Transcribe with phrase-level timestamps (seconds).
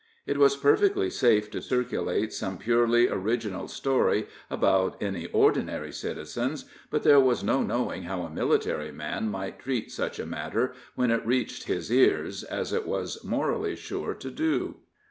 [0.25, 6.55] It was perfectly safe to circulate some purely original story about any ordinary citizen,
[6.89, 11.11] but there was no knowing how a military man might treat such a matter when
[11.11, 14.77] it reached his ears, as it was morally sure to do.